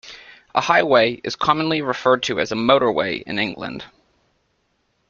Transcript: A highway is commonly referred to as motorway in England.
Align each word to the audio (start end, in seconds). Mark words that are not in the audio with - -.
A 0.55 0.61
highway 0.61 1.21
is 1.23 1.35
commonly 1.35 1.83
referred 1.83 2.23
to 2.23 2.39
as 2.39 2.49
motorway 2.49 3.21
in 3.21 3.37
England. 3.37 3.83